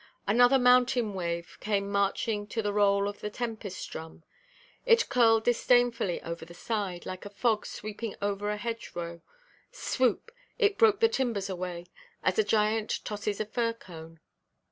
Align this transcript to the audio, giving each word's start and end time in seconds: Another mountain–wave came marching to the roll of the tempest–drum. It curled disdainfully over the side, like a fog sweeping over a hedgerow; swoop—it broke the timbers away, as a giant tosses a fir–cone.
Another 0.25 0.57
mountain–wave 0.57 1.59
came 1.59 1.87
marching 1.91 2.47
to 2.47 2.63
the 2.63 2.73
roll 2.73 3.07
of 3.07 3.19
the 3.19 3.29
tempest–drum. 3.29 4.23
It 4.83 5.09
curled 5.09 5.43
disdainfully 5.43 6.19
over 6.23 6.43
the 6.43 6.55
side, 6.55 7.05
like 7.05 7.23
a 7.23 7.29
fog 7.29 7.67
sweeping 7.67 8.15
over 8.19 8.49
a 8.49 8.57
hedgerow; 8.57 9.21
swoop—it 9.71 10.79
broke 10.79 11.01
the 11.01 11.07
timbers 11.07 11.51
away, 11.51 11.85
as 12.23 12.39
a 12.39 12.43
giant 12.43 13.01
tosses 13.05 13.39
a 13.39 13.45
fir–cone. 13.45 14.19